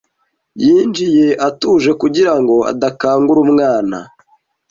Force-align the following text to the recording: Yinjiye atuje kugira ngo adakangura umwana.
Yinjiye 0.63 1.27
atuje 1.47 1.91
kugira 2.01 2.33
ngo 2.41 2.55
adakangura 2.71 3.39
umwana. 3.45 3.97